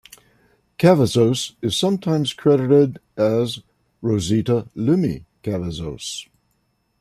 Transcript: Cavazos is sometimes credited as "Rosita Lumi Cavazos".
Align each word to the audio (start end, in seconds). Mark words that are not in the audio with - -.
Cavazos 0.79 1.53
is 1.61 1.77
sometimes 1.77 2.33
credited 2.33 2.97
as 3.15 3.59
"Rosita 4.01 4.67
Lumi 4.75 5.25
Cavazos". 5.43 6.27